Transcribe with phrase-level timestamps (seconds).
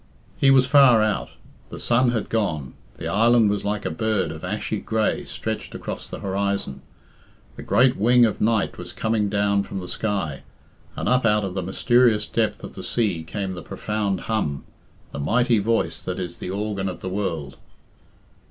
[0.35, 1.29] He was far out.
[1.69, 6.09] The sun had gone, the island was like a bird of ashy grey stretched across
[6.09, 6.81] the horizon;
[7.55, 10.41] the great wing of night was coming down from the sky,
[10.95, 14.63] and up out the mysterious depths of the sea came the profound hum,
[15.11, 17.57] the mighty voice that is the organ of the world.